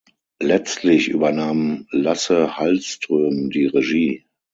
[0.41, 4.25] Letztlich übernahm Lasse Hallström die Regie.